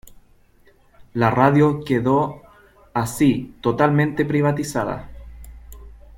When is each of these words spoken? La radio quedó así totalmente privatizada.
La 1.13 1.29
radio 1.29 1.83
quedó 1.85 2.41
así 2.91 3.53
totalmente 3.61 4.25
privatizada. 4.25 5.11